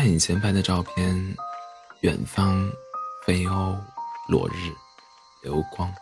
[0.00, 1.36] 看以前拍的照片，
[2.00, 2.72] 远方
[3.26, 3.78] 飞鸥
[4.30, 4.72] 落日
[5.42, 5.92] 流光，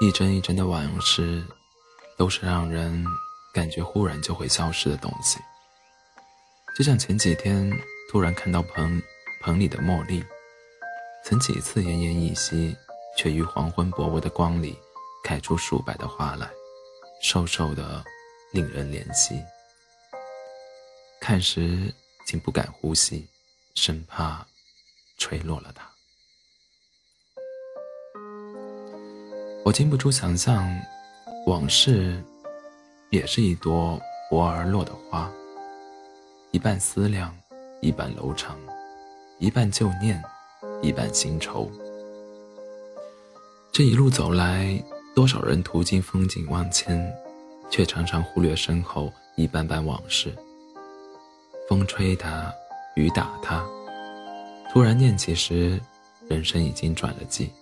[0.00, 1.44] 一帧一帧的往事，
[2.16, 3.04] 都是让人
[3.52, 5.38] 感觉忽然就会消失的东西。
[6.78, 7.70] 就像前几天
[8.10, 9.02] 突然看到盆
[9.42, 10.24] 盆里的茉莉，
[11.26, 12.74] 曾几次奄奄一息，
[13.18, 14.78] 却于黄昏薄薄的光里
[15.22, 16.48] 开出数百的花来，
[17.20, 18.02] 瘦瘦的，
[18.50, 19.38] 令人怜惜。
[21.20, 21.92] 看时。
[22.28, 23.26] 竟不敢呼吸，
[23.74, 24.46] 生怕
[25.16, 25.88] 吹落了它。
[29.64, 30.62] 我禁不住想象，
[31.46, 32.22] 往事
[33.08, 33.98] 也是一朵
[34.30, 35.32] 薄而落的花，
[36.50, 37.34] 一半思量，
[37.80, 38.58] 一半柔肠，
[39.38, 40.22] 一半旧念，
[40.82, 41.72] 一半新愁。
[43.72, 44.84] 这一路走来，
[45.14, 47.10] 多少人途经风景万千，
[47.70, 50.30] 却常常忽略身后一瓣瓣往事。
[51.68, 52.50] 风吹它，
[52.96, 53.62] 雨打它，
[54.72, 55.78] 突然念起时，
[56.26, 57.52] 人生已经转了季。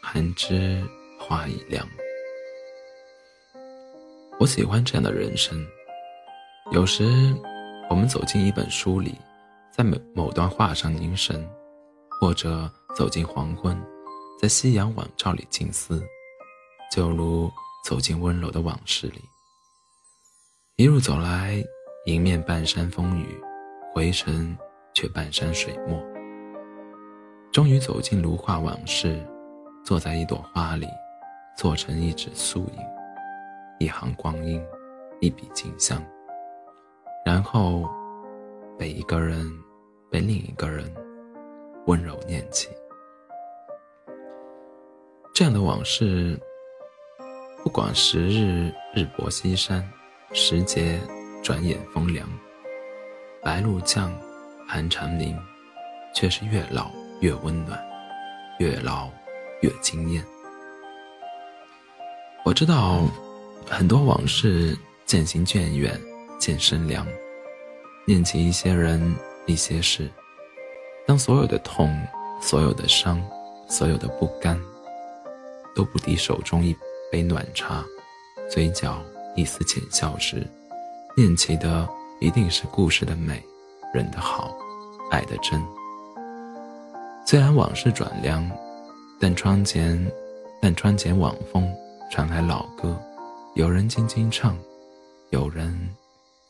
[0.00, 0.80] 寒枝
[1.18, 1.84] 花已凉。
[4.38, 5.60] 我喜欢这样的人生。
[6.70, 7.34] 有时，
[7.90, 9.18] 我们走进一本书里，
[9.72, 11.42] 在某某段话上凝神；
[12.20, 13.76] 或者走进黄昏，
[14.40, 16.00] 在夕阳晚照里静思，
[16.92, 17.50] 就如
[17.84, 19.20] 走进温柔的往事里。
[20.76, 21.60] 一路走来。
[22.08, 23.38] 迎面半山风雨，
[23.92, 24.56] 回程
[24.94, 26.02] 却半山水墨。
[27.52, 29.22] 终于走进如画往事，
[29.84, 30.86] 坐在一朵花里，
[31.54, 32.82] 做成一纸素影，
[33.78, 34.58] 一行光阴，
[35.20, 36.02] 一笔静香。
[37.26, 37.86] 然后，
[38.78, 39.46] 被一个人，
[40.10, 40.90] 被另一个人，
[41.88, 42.70] 温柔念起。
[45.34, 46.40] 这样的往事，
[47.62, 49.86] 不管时日日薄西山，
[50.32, 50.98] 时节。
[51.42, 52.28] 转眼风凉，
[53.42, 54.12] 白露降，
[54.66, 55.38] 寒蝉鸣，
[56.14, 56.90] 却是越老
[57.20, 57.82] 越温暖，
[58.58, 59.08] 越老
[59.62, 60.22] 越惊艳。
[62.44, 63.02] 我知道，
[63.66, 64.76] 很多往事
[65.06, 65.98] 渐行渐远，
[66.38, 67.06] 渐生凉。
[68.06, 69.14] 念起一些人，
[69.46, 70.10] 一些事，
[71.06, 71.94] 当所有的痛，
[72.40, 73.22] 所有的伤，
[73.68, 74.58] 所有的不甘，
[75.74, 76.74] 都不敌手中一
[77.12, 77.84] 杯暖茶，
[78.50, 79.02] 嘴角
[79.36, 80.46] 一丝浅笑时。
[81.18, 81.88] 念起的
[82.20, 83.42] 一定是故事的美，
[83.92, 84.56] 人的好，
[85.10, 85.60] 爱的真。
[87.26, 88.48] 虽然往事转凉，
[89.18, 90.00] 但窗前，
[90.62, 91.68] 但窗前晚风
[92.08, 92.96] 传来老歌，
[93.56, 94.56] 有人轻轻唱，
[95.30, 95.76] 有人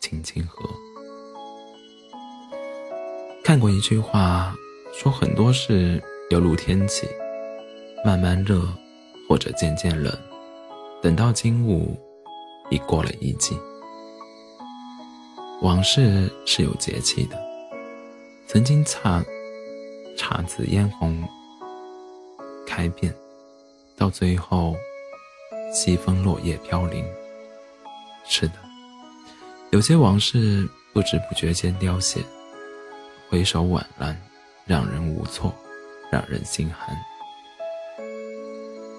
[0.01, 0.69] 轻轻和。
[3.43, 4.55] 看过一句话，
[4.93, 7.09] 说很多事犹如天气，
[8.05, 8.61] 慢慢热，
[9.27, 10.15] 或者渐渐冷，
[11.01, 11.99] 等到惊悟，
[12.69, 13.59] 已过了一季。
[15.61, 17.37] 往事是有节气的，
[18.47, 19.25] 曾经姹
[20.17, 21.29] 姹紫嫣红
[22.65, 23.13] 开遍，
[23.97, 24.77] 到最后
[25.73, 27.05] 西风落叶飘零。
[28.25, 28.55] 是的，
[29.71, 32.21] 有些往事不知不觉间凋谢，
[33.29, 34.17] 回首晚然，
[34.65, 35.53] 让人无措，
[36.09, 36.97] 让人心寒。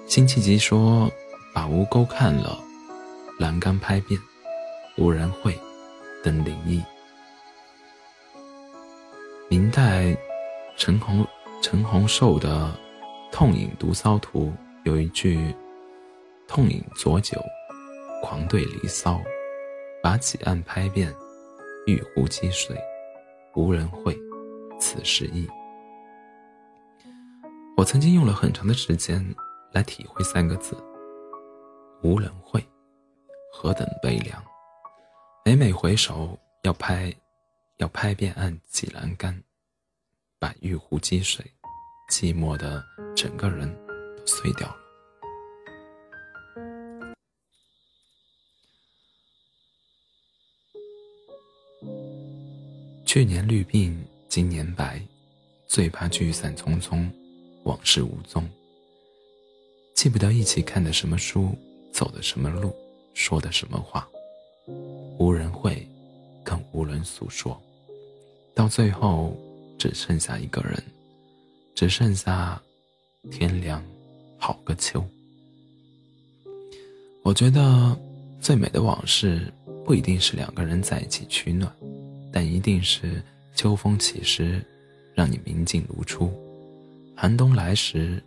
[0.08, 1.09] 辛弃疾说
[1.56, 2.59] ：“把吴钩看了，
[3.40, 4.20] 栏杆拍遍，
[4.97, 5.58] 无人会。”
[6.24, 6.84] 等灵异。
[9.50, 10.16] 明代
[10.75, 11.25] 陈洪
[11.62, 12.68] 陈洪寿的
[13.31, 14.46] 《痛饮独骚图》
[14.84, 15.53] 有一句
[16.47, 17.41] ：“痛饮浊酒，
[18.22, 19.19] 狂对离骚，
[20.03, 21.13] 把几案拍遍，
[21.88, 22.78] 玉壶积水，
[23.56, 24.16] 无人会，
[24.79, 25.47] 此时意。”
[27.75, 29.25] 我曾经用了很长的时间
[29.72, 30.75] 来体会三个字：
[32.03, 32.63] 无人会，
[33.52, 34.44] 何等悲凉。
[35.50, 37.12] 每每回首，要拍，
[37.78, 39.42] 要拍遍岸几栏杆，
[40.38, 41.44] 把玉壶积水，
[42.12, 42.85] 寂寞的
[43.16, 43.68] 整个人
[44.16, 44.76] 都碎掉了。
[53.03, 53.97] 去年绿鬓，
[54.28, 55.02] 今年白，
[55.66, 57.09] 最怕聚散匆匆，
[57.64, 58.47] 往事无踪。
[59.96, 61.58] 记不得一起看的什么书，
[61.91, 62.72] 走的什么路，
[63.16, 64.08] 说的什么话。
[65.18, 65.88] 无人会，
[66.44, 67.62] 更无人诉说，
[68.56, 69.38] 到最后
[69.78, 70.82] 只剩下一个人，
[71.76, 72.62] 只剩下
[73.32, 73.84] 天凉，
[74.38, 75.04] 好个秋。
[77.24, 77.98] 我觉得
[78.40, 79.52] 最美的往事
[79.86, 81.72] 不一定是两个人在一起取暖，
[82.32, 83.22] 但一定是
[83.56, 84.66] 秋风起时，
[85.14, 86.30] 让你明镜如初；
[87.16, 88.24] 寒冬来时，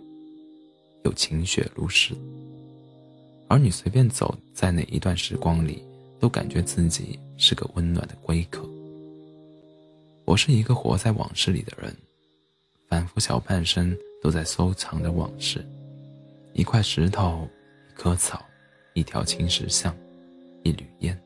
[1.04, 2.14] 有晴雪如诗。
[3.48, 5.82] 而你随便走在哪一段时光里。
[6.22, 8.64] 都感觉自己是个温暖的归客。
[10.24, 11.92] 我是一个活在往事里的人，
[12.88, 13.92] 仿佛小半生
[14.22, 15.66] 都在收藏着往事。
[16.52, 17.48] 一块石头，
[17.90, 18.40] 一棵草，
[18.94, 19.92] 一条青石巷，
[20.62, 21.20] 一缕烟。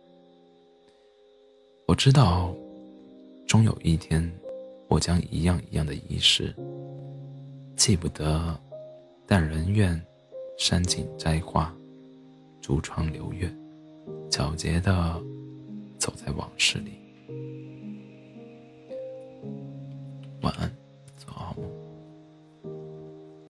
[1.87, 2.57] 我知道，
[3.47, 4.27] 终有一天，
[4.89, 6.55] 我将一样一样的遗失。
[7.77, 8.59] 记不得，
[9.27, 10.03] 但仍愿
[10.57, 11.71] 山景摘花，
[12.63, 13.55] 竹窗流月，
[14.31, 15.23] 皎洁的
[15.99, 16.93] 走在往事里。
[20.43, 20.71] 晚安，